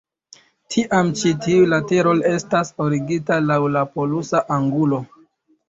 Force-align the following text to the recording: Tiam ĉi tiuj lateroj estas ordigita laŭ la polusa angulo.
Tiam 0.75 1.11
ĉi 1.19 1.33
tiuj 1.43 1.67
lateroj 1.73 2.15
estas 2.31 2.73
ordigita 2.87 3.39
laŭ 3.53 3.61
la 3.77 3.87
polusa 3.95 4.45
angulo. 4.59 5.05